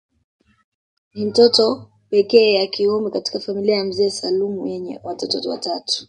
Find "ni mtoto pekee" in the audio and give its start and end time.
1.13-2.53